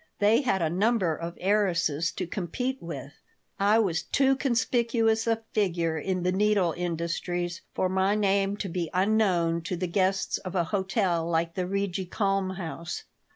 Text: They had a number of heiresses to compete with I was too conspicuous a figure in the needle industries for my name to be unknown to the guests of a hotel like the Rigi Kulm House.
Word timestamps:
They 0.17 0.41
had 0.41 0.63
a 0.63 0.69
number 0.71 1.15
of 1.15 1.37
heiresses 1.39 2.11
to 2.13 2.25
compete 2.25 2.81
with 2.81 3.11
I 3.59 3.77
was 3.77 4.01
too 4.01 4.35
conspicuous 4.35 5.27
a 5.27 5.43
figure 5.53 5.95
in 5.95 6.23
the 6.23 6.31
needle 6.31 6.73
industries 6.75 7.61
for 7.75 7.87
my 7.87 8.15
name 8.15 8.57
to 8.65 8.67
be 8.67 8.89
unknown 8.95 9.61
to 9.61 9.75
the 9.77 9.85
guests 9.85 10.39
of 10.39 10.55
a 10.55 10.63
hotel 10.63 11.29
like 11.29 11.53
the 11.53 11.67
Rigi 11.67 12.07
Kulm 12.07 12.55
House. 12.57 13.03